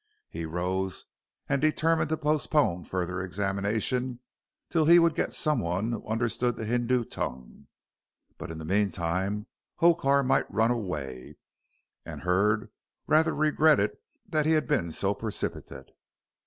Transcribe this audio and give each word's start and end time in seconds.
He 0.31 0.47
rose 0.47 1.05
and 1.47 1.61
determined 1.61 2.09
to 2.09 2.17
postpone 2.17 2.85
further 2.85 3.21
examination 3.21 4.19
till 4.71 4.85
he 4.85 4.97
would 4.97 5.13
get 5.13 5.31
someone 5.31 5.91
who 5.91 6.07
understood 6.07 6.55
the 6.55 6.65
Hindoo 6.65 7.03
tongue. 7.05 7.67
But 8.39 8.49
in 8.49 8.57
the 8.57 8.65
meantime 8.65 9.45
Hokar 9.75 10.23
might 10.23 10.51
run 10.51 10.71
away, 10.71 11.37
and 12.03 12.21
Hurd 12.21 12.71
rather 13.05 13.35
regretted 13.35 13.95
that 14.27 14.47
he 14.47 14.53
had 14.53 14.67
been 14.67 14.91
so 14.91 15.13
precipitate. 15.13 15.91